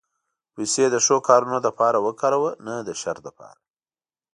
پېسې 0.53 0.85
د 0.91 0.95
ښو 1.05 1.17
کارونو 1.29 1.57
لپاره 1.67 1.97
وکاروه، 2.05 2.51
نه 2.65 2.75
د 2.87 2.89
شر 3.01 3.17
لپاره. 3.27 3.59